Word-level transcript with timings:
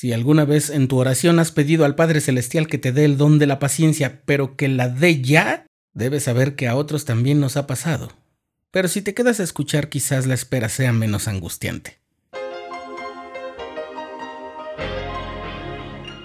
Si 0.00 0.12
alguna 0.12 0.44
vez 0.44 0.70
en 0.70 0.86
tu 0.86 0.96
oración 0.96 1.40
has 1.40 1.50
pedido 1.50 1.84
al 1.84 1.96
Padre 1.96 2.20
Celestial 2.20 2.68
que 2.68 2.78
te 2.78 2.92
dé 2.92 3.04
el 3.04 3.16
don 3.16 3.40
de 3.40 3.48
la 3.48 3.58
paciencia, 3.58 4.22
pero 4.26 4.54
que 4.54 4.68
la 4.68 4.88
dé 4.88 5.22
ya, 5.22 5.66
debes 5.92 6.22
saber 6.22 6.54
que 6.54 6.68
a 6.68 6.76
otros 6.76 7.04
también 7.04 7.40
nos 7.40 7.56
ha 7.56 7.66
pasado. 7.66 8.12
Pero 8.70 8.86
si 8.86 9.02
te 9.02 9.12
quedas 9.12 9.40
a 9.40 9.42
escuchar 9.42 9.88
quizás 9.88 10.28
la 10.28 10.34
espera 10.34 10.68
sea 10.68 10.92
menos 10.92 11.26
angustiante. 11.26 11.98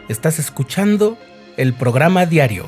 Estás 0.07 0.37
escuchando 0.37 1.17
el 1.57 1.73
programa 1.73 2.27
diario, 2.27 2.67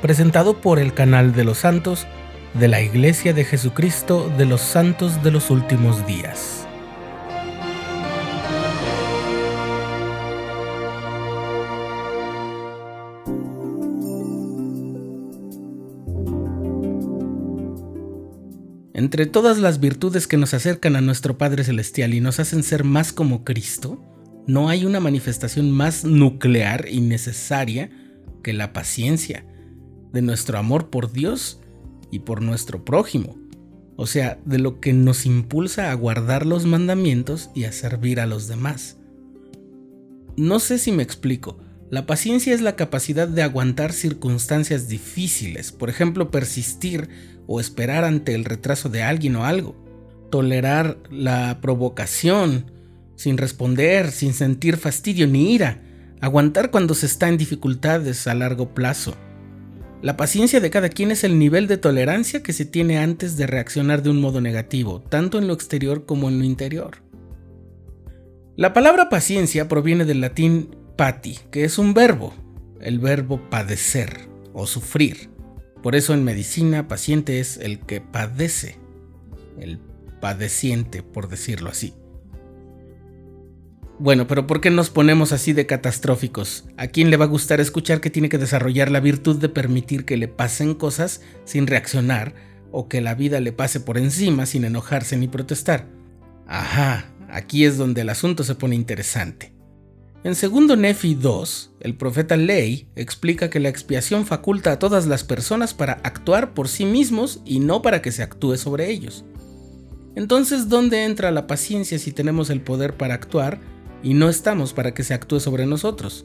presentado 0.00 0.60
por 0.60 0.78
el 0.78 0.94
canal 0.94 1.34
de 1.34 1.42
los 1.42 1.58
santos 1.58 2.06
de 2.52 2.68
la 2.68 2.82
Iglesia 2.82 3.32
de 3.32 3.44
Jesucristo 3.44 4.32
de 4.38 4.44
los 4.46 4.60
Santos 4.60 5.24
de 5.24 5.32
los 5.32 5.50
Últimos 5.50 6.06
Días. 6.06 6.63
Entre 18.96 19.26
todas 19.26 19.58
las 19.58 19.80
virtudes 19.80 20.28
que 20.28 20.36
nos 20.36 20.54
acercan 20.54 20.94
a 20.94 21.00
nuestro 21.00 21.36
Padre 21.36 21.64
Celestial 21.64 22.14
y 22.14 22.20
nos 22.20 22.38
hacen 22.38 22.62
ser 22.62 22.84
más 22.84 23.12
como 23.12 23.42
Cristo, 23.42 24.00
no 24.46 24.68
hay 24.68 24.84
una 24.84 25.00
manifestación 25.00 25.72
más 25.72 26.04
nuclear 26.04 26.86
y 26.88 27.00
necesaria 27.00 27.90
que 28.44 28.52
la 28.52 28.72
paciencia 28.72 29.44
de 30.12 30.22
nuestro 30.22 30.58
amor 30.58 30.90
por 30.90 31.10
Dios 31.10 31.60
y 32.12 32.20
por 32.20 32.40
nuestro 32.40 32.84
prójimo, 32.84 33.36
o 33.96 34.06
sea, 34.06 34.38
de 34.44 34.60
lo 34.60 34.78
que 34.78 34.92
nos 34.92 35.26
impulsa 35.26 35.90
a 35.90 35.94
guardar 35.94 36.46
los 36.46 36.64
mandamientos 36.64 37.50
y 37.52 37.64
a 37.64 37.72
servir 37.72 38.20
a 38.20 38.26
los 38.26 38.46
demás. 38.46 38.96
No 40.36 40.60
sé 40.60 40.78
si 40.78 40.92
me 40.92 41.02
explico, 41.02 41.58
la 41.90 42.06
paciencia 42.06 42.54
es 42.54 42.60
la 42.60 42.76
capacidad 42.76 43.28
de 43.28 43.42
aguantar 43.42 43.92
circunstancias 43.92 44.88
difíciles, 44.88 45.70
por 45.70 45.90
ejemplo, 45.90 46.30
persistir 46.30 47.08
o 47.46 47.60
esperar 47.60 48.04
ante 48.04 48.34
el 48.34 48.44
retraso 48.44 48.88
de 48.88 49.02
alguien 49.02 49.36
o 49.36 49.44
algo, 49.44 49.76
tolerar 50.30 50.98
la 51.10 51.60
provocación 51.60 52.72
sin 53.16 53.38
responder, 53.38 54.10
sin 54.10 54.32
sentir 54.32 54.76
fastidio 54.76 55.26
ni 55.26 55.52
ira, 55.54 55.82
aguantar 56.20 56.70
cuando 56.70 56.94
se 56.94 57.06
está 57.06 57.28
en 57.28 57.36
dificultades 57.36 58.26
a 58.26 58.34
largo 58.34 58.74
plazo. 58.74 59.14
La 60.02 60.16
paciencia 60.16 60.60
de 60.60 60.70
cada 60.70 60.88
quien 60.88 61.10
es 61.10 61.22
el 61.24 61.38
nivel 61.38 61.66
de 61.66 61.78
tolerancia 61.78 62.42
que 62.42 62.52
se 62.52 62.64
tiene 62.64 62.98
antes 62.98 63.36
de 63.36 63.46
reaccionar 63.46 64.02
de 64.02 64.10
un 64.10 64.20
modo 64.20 64.40
negativo, 64.40 65.00
tanto 65.00 65.38
en 65.38 65.46
lo 65.46 65.54
exterior 65.54 66.06
como 66.06 66.28
en 66.28 66.38
lo 66.38 66.44
interior. 66.44 66.98
La 68.56 68.72
palabra 68.72 69.08
paciencia 69.08 69.68
proviene 69.68 70.04
del 70.04 70.20
latín 70.20 70.76
pati, 70.96 71.38
que 71.50 71.64
es 71.64 71.78
un 71.78 71.94
verbo, 71.94 72.34
el 72.80 72.98
verbo 72.98 73.48
padecer 73.50 74.28
o 74.52 74.66
sufrir. 74.66 75.30
Por 75.82 75.94
eso 75.94 76.14
en 76.14 76.24
medicina 76.24 76.88
paciente 76.88 77.40
es 77.40 77.56
el 77.58 77.80
que 77.80 78.00
padece, 78.00 78.78
el 79.58 79.78
padeciente, 80.20 81.02
por 81.02 81.28
decirlo 81.28 81.70
así. 81.70 81.94
Bueno, 83.98 84.26
pero 84.26 84.46
¿por 84.46 84.60
qué 84.60 84.70
nos 84.70 84.90
ponemos 84.90 85.32
así 85.32 85.52
de 85.52 85.66
catastróficos? 85.66 86.64
¿A 86.76 86.88
quién 86.88 87.10
le 87.10 87.16
va 87.16 87.26
a 87.26 87.28
gustar 87.28 87.60
escuchar 87.60 88.00
que 88.00 88.10
tiene 88.10 88.28
que 88.28 88.38
desarrollar 88.38 88.90
la 88.90 88.98
virtud 88.98 89.36
de 89.38 89.48
permitir 89.48 90.04
que 90.04 90.16
le 90.16 90.26
pasen 90.26 90.74
cosas 90.74 91.20
sin 91.44 91.68
reaccionar 91.68 92.34
o 92.72 92.88
que 92.88 93.00
la 93.00 93.14
vida 93.14 93.38
le 93.38 93.52
pase 93.52 93.78
por 93.78 93.96
encima 93.96 94.46
sin 94.46 94.64
enojarse 94.64 95.16
ni 95.16 95.28
protestar? 95.28 95.86
Ajá, 96.48 97.12
aquí 97.30 97.64
es 97.64 97.78
donde 97.78 98.00
el 98.00 98.08
asunto 98.08 98.42
se 98.42 98.56
pone 98.56 98.74
interesante. 98.74 99.53
En 100.24 100.34
segundo 100.34 100.74
Nefi 100.74 101.14
2, 101.14 101.72
el 101.80 101.96
profeta 101.96 102.38
Ley 102.38 102.88
explica 102.96 103.50
que 103.50 103.60
la 103.60 103.68
expiación 103.68 104.24
faculta 104.24 104.72
a 104.72 104.78
todas 104.78 105.04
las 105.04 105.22
personas 105.22 105.74
para 105.74 106.00
actuar 106.02 106.54
por 106.54 106.68
sí 106.68 106.86
mismos 106.86 107.42
y 107.44 107.60
no 107.60 107.82
para 107.82 108.00
que 108.00 108.10
se 108.10 108.22
actúe 108.22 108.56
sobre 108.56 108.90
ellos. 108.90 109.26
Entonces, 110.14 110.70
¿dónde 110.70 111.04
entra 111.04 111.30
la 111.30 111.46
paciencia 111.46 111.98
si 111.98 112.10
tenemos 112.10 112.48
el 112.48 112.62
poder 112.62 112.96
para 112.96 113.12
actuar 113.12 113.60
y 114.02 114.14
no 114.14 114.30
estamos 114.30 114.72
para 114.72 114.94
que 114.94 115.04
se 115.04 115.12
actúe 115.12 115.40
sobre 115.40 115.66
nosotros? 115.66 116.24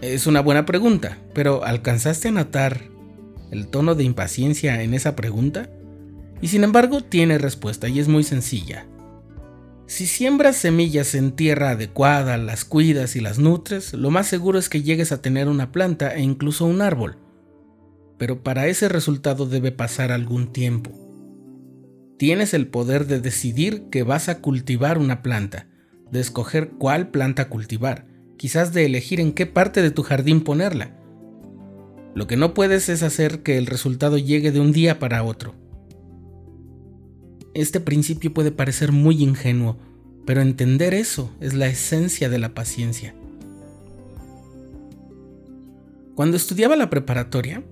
Es 0.00 0.26
una 0.26 0.40
buena 0.40 0.64
pregunta, 0.64 1.18
pero 1.34 1.62
¿alcanzaste 1.62 2.28
a 2.28 2.32
notar 2.32 2.84
el 3.50 3.66
tono 3.66 3.94
de 3.94 4.04
impaciencia 4.04 4.82
en 4.82 4.94
esa 4.94 5.14
pregunta? 5.14 5.68
Y 6.40 6.48
sin 6.48 6.64
embargo, 6.64 7.02
tiene 7.02 7.36
respuesta 7.36 7.86
y 7.88 8.00
es 8.00 8.08
muy 8.08 8.24
sencilla. 8.24 8.86
Si 9.86 10.06
siembras 10.06 10.56
semillas 10.56 11.14
en 11.14 11.32
tierra 11.32 11.70
adecuada, 11.70 12.38
las 12.38 12.64
cuidas 12.64 13.16
y 13.16 13.20
las 13.20 13.38
nutres, 13.38 13.92
lo 13.92 14.10
más 14.10 14.26
seguro 14.26 14.58
es 14.58 14.70
que 14.70 14.82
llegues 14.82 15.12
a 15.12 15.20
tener 15.20 15.46
una 15.46 15.72
planta 15.72 16.14
e 16.14 16.22
incluso 16.22 16.64
un 16.64 16.80
árbol. 16.80 17.18
Pero 18.16 18.42
para 18.42 18.66
ese 18.66 18.88
resultado 18.88 19.44
debe 19.44 19.72
pasar 19.72 20.10
algún 20.10 20.52
tiempo. 20.52 20.90
Tienes 22.16 22.54
el 22.54 22.66
poder 22.68 23.06
de 23.06 23.20
decidir 23.20 23.84
que 23.90 24.04
vas 24.04 24.30
a 24.30 24.40
cultivar 24.40 24.96
una 24.96 25.20
planta, 25.22 25.66
de 26.10 26.20
escoger 26.20 26.70
cuál 26.78 27.10
planta 27.10 27.50
cultivar, 27.50 28.06
quizás 28.38 28.72
de 28.72 28.86
elegir 28.86 29.20
en 29.20 29.32
qué 29.32 29.44
parte 29.44 29.82
de 29.82 29.90
tu 29.90 30.02
jardín 30.02 30.40
ponerla. 30.40 30.96
Lo 32.14 32.26
que 32.26 32.36
no 32.38 32.54
puedes 32.54 32.88
es 32.88 33.02
hacer 33.02 33.42
que 33.42 33.58
el 33.58 33.66
resultado 33.66 34.16
llegue 34.16 34.50
de 34.50 34.60
un 34.60 34.72
día 34.72 34.98
para 34.98 35.24
otro. 35.24 35.54
Este 37.54 37.78
principio 37.80 38.34
puede 38.34 38.50
parecer 38.50 38.90
muy 38.90 39.22
ingenuo, 39.22 39.78
pero 40.26 40.42
entender 40.42 40.92
eso 40.92 41.30
es 41.40 41.54
la 41.54 41.66
esencia 41.66 42.28
de 42.28 42.38
la 42.38 42.52
paciencia. 42.52 43.14
Cuando 46.14 46.36
estudiaba 46.36 46.76
la 46.76 46.90
preparatoria, 46.90 47.62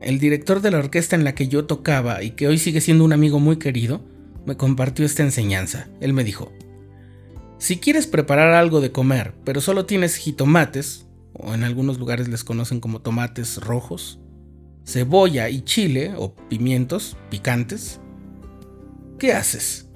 el 0.00 0.18
director 0.18 0.60
de 0.60 0.70
la 0.70 0.78
orquesta 0.78 1.16
en 1.16 1.24
la 1.24 1.34
que 1.34 1.48
yo 1.48 1.66
tocaba 1.66 2.22
y 2.22 2.30
que 2.30 2.48
hoy 2.48 2.58
sigue 2.58 2.80
siendo 2.80 3.04
un 3.04 3.12
amigo 3.12 3.38
muy 3.38 3.56
querido, 3.56 4.02
me 4.46 4.56
compartió 4.56 5.04
esta 5.04 5.22
enseñanza. 5.22 5.88
Él 6.00 6.12
me 6.12 6.24
dijo, 6.24 6.52
si 7.58 7.78
quieres 7.78 8.06
preparar 8.06 8.54
algo 8.54 8.80
de 8.80 8.90
comer, 8.90 9.34
pero 9.44 9.60
solo 9.60 9.86
tienes 9.86 10.16
jitomates, 10.16 11.06
o 11.32 11.54
en 11.54 11.62
algunos 11.62 11.98
lugares 11.98 12.28
les 12.28 12.42
conocen 12.42 12.80
como 12.80 13.00
tomates 13.00 13.58
rojos, 13.58 14.18
cebolla 14.84 15.48
y 15.48 15.62
chile 15.62 16.12
o 16.16 16.34
pimientos 16.34 17.16
picantes, 17.30 18.00
¿qué 19.22 19.32
haces? 19.34 19.88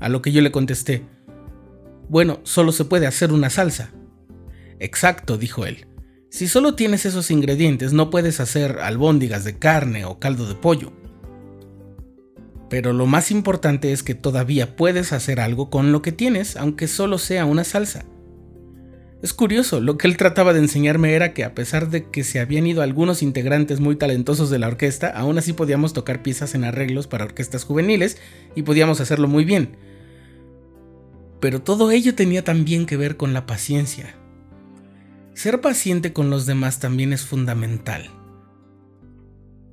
A 0.00 0.08
lo 0.08 0.22
que 0.22 0.32
yo 0.32 0.40
le 0.40 0.50
contesté, 0.50 1.04
bueno, 2.08 2.40
solo 2.44 2.72
se 2.72 2.86
puede 2.86 3.06
hacer 3.06 3.30
una 3.30 3.50
salsa. 3.50 3.90
Exacto, 4.78 5.36
dijo 5.36 5.66
él. 5.66 5.86
Si 6.30 6.48
solo 6.48 6.74
tienes 6.74 7.04
esos 7.04 7.30
ingredientes, 7.30 7.92
no 7.92 8.08
puedes 8.08 8.40
hacer 8.40 8.78
albóndigas 8.78 9.44
de 9.44 9.58
carne 9.58 10.06
o 10.06 10.18
caldo 10.18 10.48
de 10.48 10.54
pollo. 10.54 10.94
Pero 12.70 12.94
lo 12.94 13.04
más 13.04 13.30
importante 13.30 13.92
es 13.92 14.02
que 14.02 14.14
todavía 14.14 14.76
puedes 14.76 15.12
hacer 15.12 15.38
algo 15.38 15.68
con 15.68 15.92
lo 15.92 16.00
que 16.00 16.12
tienes, 16.12 16.56
aunque 16.56 16.88
solo 16.88 17.18
sea 17.18 17.44
una 17.44 17.64
salsa. 17.64 18.06
Es 19.22 19.32
curioso, 19.32 19.80
lo 19.80 19.96
que 19.96 20.08
él 20.08 20.16
trataba 20.16 20.52
de 20.52 20.58
enseñarme 20.58 21.14
era 21.14 21.32
que 21.32 21.44
a 21.44 21.54
pesar 21.54 21.90
de 21.90 22.10
que 22.10 22.24
se 22.24 22.40
habían 22.40 22.66
ido 22.66 22.82
algunos 22.82 23.22
integrantes 23.22 23.78
muy 23.78 23.94
talentosos 23.94 24.50
de 24.50 24.58
la 24.58 24.66
orquesta, 24.66 25.08
aún 25.08 25.38
así 25.38 25.52
podíamos 25.52 25.92
tocar 25.92 26.22
piezas 26.22 26.56
en 26.56 26.64
arreglos 26.64 27.06
para 27.06 27.24
orquestas 27.24 27.62
juveniles 27.62 28.18
y 28.56 28.62
podíamos 28.62 29.00
hacerlo 29.00 29.28
muy 29.28 29.44
bien. 29.44 29.76
Pero 31.38 31.62
todo 31.62 31.92
ello 31.92 32.16
tenía 32.16 32.42
también 32.42 32.84
que 32.84 32.96
ver 32.96 33.16
con 33.16 33.32
la 33.32 33.46
paciencia. 33.46 34.16
Ser 35.34 35.60
paciente 35.60 36.12
con 36.12 36.28
los 36.28 36.44
demás 36.44 36.80
también 36.80 37.12
es 37.12 37.24
fundamental. 37.24 38.10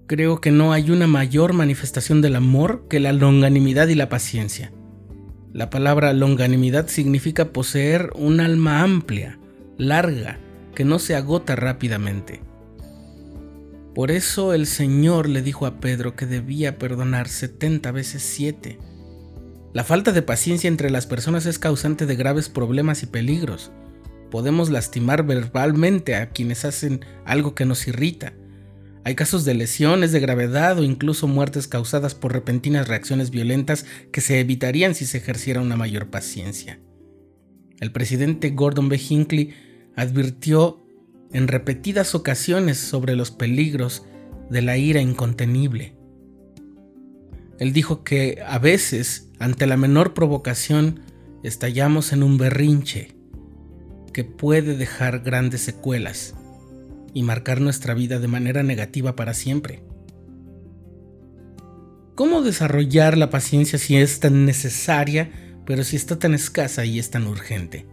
Creo 0.05 0.41
que 0.41 0.51
no 0.51 0.73
hay 0.73 0.91
una 0.91 1.07
mayor 1.07 1.53
manifestación 1.53 2.21
del 2.21 2.35
amor 2.35 2.87
que 2.87 2.99
la 2.99 3.13
longanimidad 3.13 3.87
y 3.87 3.95
la 3.95 4.09
paciencia. 4.09 4.71
La 5.53 5.71
palabra 5.71 6.13
longanimidad 6.13 6.87
significa 6.87 7.51
poseer 7.51 8.11
un 8.15 8.39
alma 8.39 8.83
amplia, 8.83 9.39
larga, 9.79 10.37
que 10.75 10.85
no 10.85 10.99
se 10.99 11.15
agota 11.15 11.55
rápidamente. 11.55 12.43
Por 13.95 14.11
eso 14.11 14.53
el 14.53 14.67
Señor 14.67 15.27
le 15.27 15.41
dijo 15.41 15.65
a 15.65 15.79
Pedro 15.79 16.15
que 16.15 16.27
debía 16.27 16.77
perdonar 16.77 17.27
70 17.27 17.91
veces 17.91 18.21
7. 18.21 18.77
La 19.73 19.83
falta 19.83 20.11
de 20.11 20.21
paciencia 20.21 20.67
entre 20.67 20.91
las 20.91 21.07
personas 21.07 21.47
es 21.47 21.57
causante 21.57 22.05
de 22.05 22.15
graves 22.15 22.49
problemas 22.49 23.01
y 23.01 23.07
peligros. 23.07 23.71
Podemos 24.29 24.69
lastimar 24.69 25.25
verbalmente 25.25 26.15
a 26.15 26.29
quienes 26.29 26.63
hacen 26.65 27.03
algo 27.25 27.55
que 27.55 27.65
nos 27.65 27.87
irrita 27.87 28.33
hay 29.09 29.15
casos 29.15 29.45
de 29.45 29.53
lesiones 29.53 30.11
de 30.11 30.19
gravedad 30.19 30.77
o 30.77 30.83
incluso 30.83 31.27
muertes 31.27 31.67
causadas 31.67 32.15
por 32.15 32.33
repentinas 32.33 32.87
reacciones 32.87 33.31
violentas 33.31 33.85
que 34.11 34.21
se 34.21 34.39
evitarían 34.39 34.93
si 34.93 35.05
se 35.05 35.17
ejerciera 35.17 35.61
una 35.61 35.77
mayor 35.77 36.09
paciencia. 36.09 36.79
El 37.79 37.91
presidente 37.91 38.49
Gordon 38.49 38.89
B. 38.89 38.99
Hinckley 39.09 39.53
advirtió 39.99 40.79
en 41.33 41.47
repetidas 41.47 42.15
ocasiones 42.15 42.77
sobre 42.77 43.15
los 43.15 43.31
peligros 43.31 44.05
de 44.49 44.61
la 44.61 44.77
ira 44.77 45.01
incontenible. 45.01 45.93
Él 47.59 47.73
dijo 47.73 48.03
que 48.05 48.41
a 48.47 48.57
veces, 48.59 49.29
ante 49.39 49.67
la 49.67 49.75
menor 49.75 50.13
provocación, 50.13 51.01
estallamos 51.43 52.13
en 52.13 52.23
un 52.23 52.37
berrinche 52.37 53.15
que 54.13 54.23
puede 54.23 54.77
dejar 54.77 55.19
grandes 55.19 55.61
secuelas 55.61 56.33
y 57.13 57.23
marcar 57.23 57.59
nuestra 57.59 57.93
vida 57.93 58.19
de 58.19 58.27
manera 58.29 58.63
negativa 58.63 59.17
para 59.17 59.33
siempre. 59.33 59.83
¿Cómo 62.15 62.41
desarrollar 62.41 63.17
la 63.17 63.29
paciencia 63.29 63.77
si 63.77 63.97
es 63.97 64.21
tan 64.21 64.45
necesaria, 64.45 65.29
pero 65.65 65.83
si 65.83 65.97
está 65.97 66.17
tan 66.17 66.33
escasa 66.33 66.85
y 66.85 66.99
es 66.99 67.09
tan 67.09 67.27
urgente? 67.27 67.85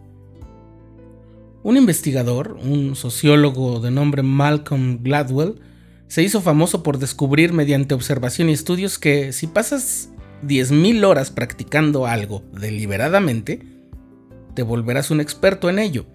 Un 1.62 1.76
investigador, 1.76 2.58
un 2.62 2.94
sociólogo 2.96 3.80
de 3.80 3.90
nombre 3.90 4.22
Malcolm 4.22 5.02
Gladwell, 5.02 5.60
se 6.08 6.22
hizo 6.22 6.40
famoso 6.40 6.82
por 6.82 6.98
descubrir 6.98 7.52
mediante 7.52 7.94
observación 7.94 8.48
y 8.48 8.52
estudios 8.52 8.98
que 8.98 9.32
si 9.32 9.46
pasas 9.46 10.10
10.000 10.44 11.04
horas 11.04 11.30
practicando 11.30 12.06
algo 12.06 12.42
deliberadamente, 12.52 13.66
te 14.54 14.62
volverás 14.62 15.10
un 15.10 15.20
experto 15.20 15.68
en 15.68 15.78
ello. 15.78 16.06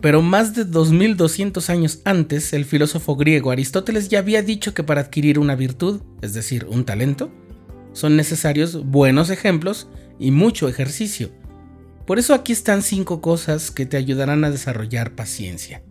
Pero 0.00 0.22
más 0.22 0.54
de 0.54 0.64
2200 0.64 1.70
años 1.70 2.00
antes, 2.04 2.52
el 2.52 2.64
filósofo 2.64 3.16
griego 3.16 3.50
Aristóteles 3.50 4.08
ya 4.08 4.18
había 4.18 4.42
dicho 4.42 4.74
que 4.74 4.82
para 4.82 5.00
adquirir 5.02 5.38
una 5.38 5.56
virtud, 5.56 6.02
es 6.22 6.34
decir, 6.34 6.66
un 6.68 6.84
talento, 6.84 7.30
son 7.92 8.16
necesarios 8.16 8.84
buenos 8.84 9.30
ejemplos 9.30 9.88
y 10.18 10.30
mucho 10.30 10.68
ejercicio. 10.68 11.30
Por 12.06 12.18
eso 12.18 12.34
aquí 12.34 12.52
están 12.52 12.82
cinco 12.82 13.20
cosas 13.20 13.70
que 13.70 13.84
te 13.84 13.96
ayudarán 13.96 14.44
a 14.44 14.50
desarrollar 14.50 15.16
paciencia. 15.16 15.82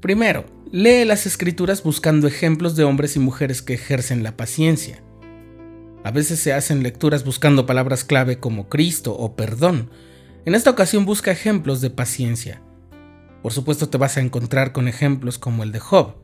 Primero, 0.00 0.44
lee 0.70 1.04
las 1.04 1.26
escrituras 1.26 1.82
buscando 1.82 2.28
ejemplos 2.28 2.76
de 2.76 2.84
hombres 2.84 3.16
y 3.16 3.18
mujeres 3.18 3.62
que 3.62 3.74
ejercen 3.74 4.22
la 4.22 4.36
paciencia. 4.36 5.02
A 6.04 6.10
veces 6.10 6.38
se 6.40 6.52
hacen 6.52 6.82
lecturas 6.82 7.24
buscando 7.24 7.66
palabras 7.66 8.04
clave 8.04 8.38
como 8.38 8.68
Cristo 8.68 9.16
o 9.16 9.34
perdón, 9.34 9.90
en 10.44 10.54
esta 10.54 10.70
ocasión 10.70 11.06
busca 11.06 11.32
ejemplos 11.32 11.80
de 11.80 11.90
paciencia. 11.90 12.62
Por 13.42 13.52
supuesto 13.52 13.88
te 13.88 13.98
vas 13.98 14.16
a 14.16 14.20
encontrar 14.20 14.72
con 14.72 14.86
ejemplos 14.86 15.38
como 15.38 15.62
el 15.62 15.72
de 15.72 15.80
Job, 15.80 16.14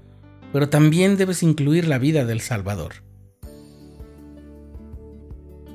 pero 0.52 0.68
también 0.68 1.16
debes 1.16 1.42
incluir 1.42 1.88
la 1.88 1.98
vida 1.98 2.24
del 2.24 2.40
Salvador. 2.40 3.02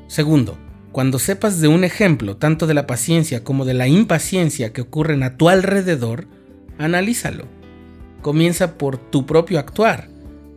Segundo, 0.08 0.58
cuando 0.92 1.20
sepas 1.20 1.60
de 1.62 1.68
un 1.68 1.84
ejemplo 1.84 2.38
tanto 2.38 2.68
de 2.68 2.74
la 2.74 2.88
paciencia 2.88 3.44
como 3.44 3.66
de 3.66 3.74
la 3.74 3.88
impaciencia 3.88 4.74
que 4.74 4.82
ocurren 4.82 5.24
a 5.24 5.38
tu 5.38 5.50
alrededor, 5.50 6.28
analízalo. 6.78 7.46
Comienza 8.22 8.78
por 8.78 8.98
tu 8.98 9.26
propio 9.26 9.60
actuar, 9.60 10.10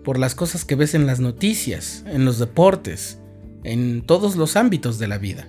por 0.05 0.19
las 0.19 0.35
cosas 0.35 0.65
que 0.65 0.77
ves 0.77 0.95
en 0.95 1.07
las 1.07 1.21
noticias, 1.21 2.05
en 2.07 2.25
los 2.25 2.39
deportes, 2.39 3.19
en 3.65 4.03
todos 4.03 4.37
los 4.37 4.57
ámbitos 4.57 4.99
de 4.99 5.09
la 5.09 5.19
vida 5.19 5.47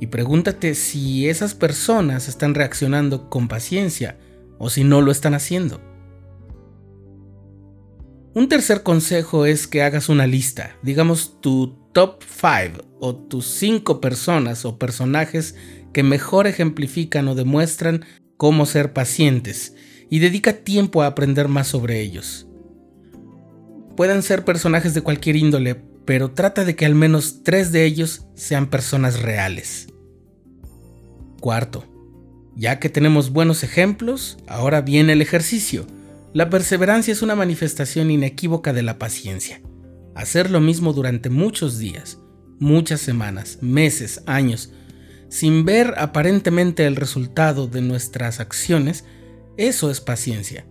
y 0.00 0.08
pregúntate 0.08 0.74
si 0.74 1.28
esas 1.28 1.54
personas 1.54 2.28
están 2.28 2.54
reaccionando 2.54 3.30
con 3.30 3.48
paciencia 3.48 4.18
o 4.58 4.70
si 4.70 4.84
no 4.84 5.00
lo 5.00 5.10
están 5.10 5.34
haciendo. 5.34 5.80
Un 8.36 8.50
tercer 8.50 8.82
consejo 8.82 9.46
es 9.46 9.66
que 9.66 9.80
hagas 9.80 10.10
una 10.10 10.26
lista, 10.26 10.76
digamos 10.82 11.40
tu 11.40 11.74
top 11.94 12.22
5 12.22 12.84
o 13.00 13.16
tus 13.16 13.46
5 13.46 13.98
personas 13.98 14.66
o 14.66 14.78
personajes 14.78 15.54
que 15.94 16.02
mejor 16.02 16.46
ejemplifican 16.46 17.28
o 17.28 17.34
demuestran 17.34 18.04
cómo 18.36 18.66
ser 18.66 18.92
pacientes 18.92 19.74
y 20.10 20.18
dedica 20.18 20.52
tiempo 20.52 21.00
a 21.00 21.06
aprender 21.06 21.48
más 21.48 21.68
sobre 21.68 22.02
ellos. 22.02 22.46
Pueden 23.96 24.22
ser 24.22 24.44
personajes 24.44 24.92
de 24.92 25.00
cualquier 25.00 25.36
índole, 25.36 25.82
pero 26.04 26.32
trata 26.32 26.66
de 26.66 26.76
que 26.76 26.84
al 26.84 26.94
menos 26.94 27.42
tres 27.42 27.72
de 27.72 27.86
ellos 27.86 28.26
sean 28.34 28.66
personas 28.66 29.22
reales. 29.22 29.86
Cuarto, 31.40 31.86
ya 32.54 32.80
que 32.80 32.90
tenemos 32.90 33.30
buenos 33.30 33.64
ejemplos, 33.64 34.36
ahora 34.46 34.82
viene 34.82 35.14
el 35.14 35.22
ejercicio. 35.22 35.86
La 36.36 36.50
perseverancia 36.50 37.12
es 37.12 37.22
una 37.22 37.34
manifestación 37.34 38.10
inequívoca 38.10 38.74
de 38.74 38.82
la 38.82 38.98
paciencia. 38.98 39.62
Hacer 40.14 40.50
lo 40.50 40.60
mismo 40.60 40.92
durante 40.92 41.30
muchos 41.30 41.78
días, 41.78 42.18
muchas 42.58 43.00
semanas, 43.00 43.60
meses, 43.62 44.22
años, 44.26 44.70
sin 45.30 45.64
ver 45.64 45.94
aparentemente 45.96 46.84
el 46.84 46.96
resultado 46.96 47.68
de 47.68 47.80
nuestras 47.80 48.38
acciones, 48.38 49.06
eso 49.56 49.90
es 49.90 50.02
paciencia. 50.02 50.66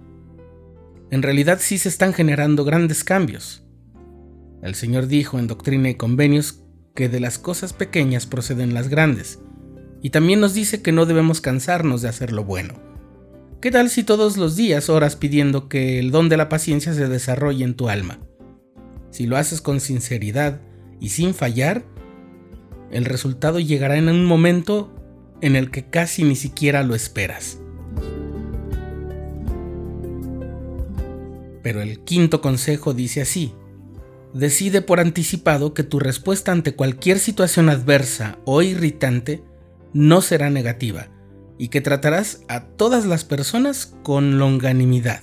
En 1.10 1.24
realidad 1.24 1.58
sí 1.60 1.80
se 1.80 1.90
están 1.90 2.14
generando 2.14 2.64
grandes 2.64 3.04
cambios. 3.04 3.66
El 4.62 4.76
Señor 4.76 5.08
dijo 5.08 5.40
en 5.40 5.48
Doctrina 5.48 5.90
y 5.90 5.96
Convenios 5.96 6.64
que 6.94 7.10
de 7.10 7.20
las 7.20 7.40
cosas 7.40 7.74
pequeñas 7.74 8.28
proceden 8.28 8.76
las 8.76 8.88
grandes, 8.88 9.40
y 10.04 10.12
también 10.12 10.42
nos 10.42 10.54
dice 10.54 10.84
que 10.84 10.92
no 10.92 11.08
debemos 11.08 11.42
cansarnos 11.42 12.04
de 12.04 12.10
hacer 12.10 12.32
lo 12.34 12.44
bueno. 12.44 12.95
¿Qué 13.62 13.72
tal 13.72 13.90
si 13.90 14.04
todos 14.04 14.38
los 14.38 14.56
días 14.56 14.90
oras 14.90 15.16
pidiendo 15.16 15.70
que 15.70 15.98
el 15.98 16.12
don 16.12 16.30
de 16.30 16.38
la 16.38 16.50
paciencia 16.50 16.94
se 16.94 17.08
desarrolle 17.08 17.64
en 17.64 17.76
tu 17.76 17.90
alma? 17.90 18.20
Si 19.12 19.26
lo 19.26 19.38
haces 19.38 19.62
con 19.62 19.80
sinceridad 19.80 20.62
y 21.00 21.10
sin 21.10 21.34
fallar, 21.34 21.84
el 22.92 23.06
resultado 23.06 23.60
llegará 23.60 23.98
en 23.98 24.10
un 24.10 24.26
momento 24.26 24.94
en 25.42 25.56
el 25.56 25.72
que 25.72 25.86
casi 25.86 26.24
ni 26.24 26.36
siquiera 26.36 26.84
lo 26.84 26.96
esperas. 26.96 27.60
Pero 31.64 31.82
el 31.82 32.02
quinto 32.02 32.42
consejo 32.42 32.94
dice 32.94 33.22
así, 33.22 33.54
decide 34.34 34.82
por 34.82 35.00
anticipado 35.00 35.74
que 35.74 35.84
tu 35.84 36.00
respuesta 36.00 36.52
ante 36.52 36.76
cualquier 36.76 37.18
situación 37.18 37.70
adversa 37.70 38.38
o 38.46 38.62
irritante 38.62 39.42
no 39.94 40.22
será 40.22 40.50
negativa 40.52 41.15
y 41.58 41.70
que 41.70 41.82
tratarás 41.82 42.42
a 42.48 42.62
todas 42.66 43.06
las 43.06 43.24
personas 43.24 43.94
con 44.04 44.38
longanimidad. 44.38 45.22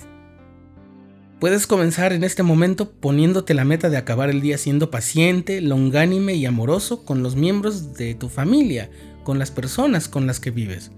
Puedes 1.40 1.66
comenzar 1.66 2.12
en 2.12 2.22
este 2.22 2.44
momento 2.44 2.92
poniéndote 2.92 3.52
la 3.54 3.64
meta 3.64 3.90
de 3.90 3.96
acabar 3.96 4.30
el 4.30 4.40
día 4.40 4.58
siendo 4.58 4.90
paciente, 4.90 5.60
longánime 5.60 6.34
y 6.34 6.46
amoroso 6.46 7.04
con 7.04 7.22
los 7.22 7.34
miembros 7.34 7.94
de 7.94 8.14
tu 8.14 8.28
familia, 8.28 8.90
con 9.24 9.38
las 9.38 9.50
personas 9.50 10.08
con 10.08 10.26
las 10.26 10.38
que 10.38 10.52
vives. 10.52 10.92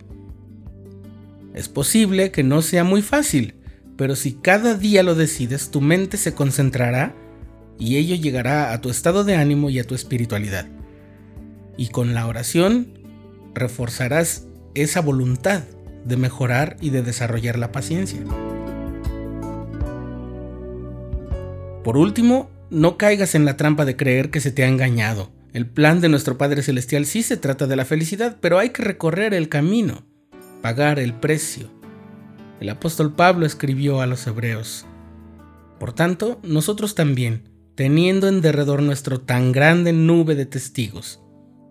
Es 1.54 1.68
posible 1.68 2.30
que 2.30 2.42
no 2.42 2.60
sea 2.62 2.84
muy 2.84 3.00
fácil, 3.00 3.54
pero 3.96 4.16
si 4.16 4.32
cada 4.34 4.74
día 4.74 5.02
lo 5.02 5.14
decides, 5.14 5.70
tu 5.70 5.80
mente 5.80 6.16
se 6.16 6.34
concentrará 6.34 7.14
y 7.78 7.96
ello 7.96 8.16
llegará 8.16 8.72
a 8.72 8.80
tu 8.80 8.90
estado 8.90 9.24
de 9.24 9.36
ánimo 9.36 9.70
y 9.70 9.78
a 9.78 9.84
tu 9.84 9.94
espiritualidad. 9.94 10.66
Y 11.76 11.88
con 11.88 12.12
la 12.12 12.26
oración 12.26 12.98
reforzarás 13.54 14.46
esa 14.74 15.00
voluntad 15.00 15.62
de 16.04 16.16
mejorar 16.16 16.76
y 16.80 16.90
de 16.90 17.02
desarrollar 17.02 17.58
la 17.58 17.72
paciencia. 17.72 18.20
Por 21.82 21.96
último, 21.96 22.50
no 22.70 22.96
caigas 22.96 23.34
en 23.34 23.44
la 23.44 23.56
trampa 23.56 23.84
de 23.84 23.96
creer 23.96 24.30
que 24.30 24.40
se 24.40 24.50
te 24.50 24.64
ha 24.64 24.68
engañado. 24.68 25.30
El 25.52 25.66
plan 25.66 26.00
de 26.00 26.08
nuestro 26.08 26.36
Padre 26.36 26.62
Celestial 26.62 27.06
sí 27.06 27.22
se 27.22 27.36
trata 27.36 27.66
de 27.66 27.76
la 27.76 27.84
felicidad, 27.84 28.38
pero 28.40 28.58
hay 28.58 28.70
que 28.70 28.82
recorrer 28.82 29.34
el 29.34 29.48
camino, 29.48 30.04
pagar 30.62 30.98
el 30.98 31.14
precio. 31.14 31.70
El 32.60 32.70
apóstol 32.70 33.14
Pablo 33.14 33.46
escribió 33.46 34.00
a 34.00 34.06
los 34.06 34.26
hebreos. 34.26 34.86
Por 35.78 35.92
tanto, 35.92 36.40
nosotros 36.42 36.94
también, 36.94 37.48
teniendo 37.74 38.28
en 38.28 38.40
derredor 38.40 38.82
nuestro 38.82 39.20
tan 39.20 39.52
grande 39.52 39.92
nube 39.92 40.34
de 40.34 40.46
testigos, 40.46 41.20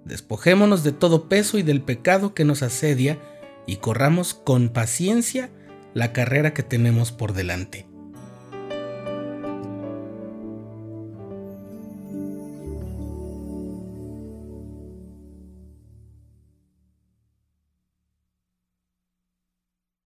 Despojémonos 0.06 0.84
de 0.84 0.92
todo 0.92 1.30
peso 1.30 1.58
y 1.58 1.64
del 1.64 1.82
pecado 1.82 2.34
que 2.34 2.46
nos 2.46 2.62
asedia 2.62 3.20
y 3.66 3.78
corramos 3.78 4.34
con 4.34 4.70
paciencia 4.70 5.50
la 5.94 6.12
carrera 6.12 6.54
que 6.54 6.64
tenemos 6.64 7.12
por 7.12 7.34
delante. 7.34 7.88